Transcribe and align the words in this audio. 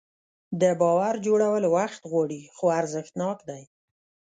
د 0.61 0.63
باور 0.81 1.13
جوړول 1.27 1.63
وخت 1.75 2.01
غواړي 2.11 2.41
خو 2.55 2.65
ارزښتناک 2.79 3.37
دی. 3.49 3.61